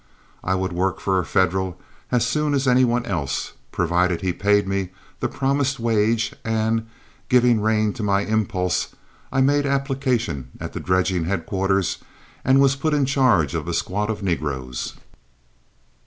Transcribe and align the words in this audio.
I 0.43 0.55
would 0.55 0.73
work 0.73 0.99
for 0.99 1.19
a 1.19 1.23
Federal 1.25 1.79
as 2.11 2.25
soon 2.25 2.55
as 2.55 2.67
any 2.67 2.83
one 2.83 3.05
else, 3.05 3.53
provided 3.71 4.21
he 4.21 4.33
paid 4.33 4.67
me 4.67 4.89
the 5.19 5.27
promised 5.27 5.79
wage, 5.79 6.33
and, 6.43 6.87
giving 7.29 7.61
rein 7.61 7.93
to 7.93 8.01
my 8.01 8.21
impulse, 8.21 8.95
I 9.31 9.41
made 9.41 9.67
application 9.67 10.47
at 10.59 10.73
the 10.73 10.79
dredging 10.79 11.25
headquarters 11.25 11.99
and 12.43 12.59
was 12.59 12.75
put 12.75 12.95
in 12.95 13.05
charge 13.05 13.53
of 13.53 13.67
a 13.67 13.75
squad 13.75 14.09
of 14.09 14.23
negroes. 14.23 14.95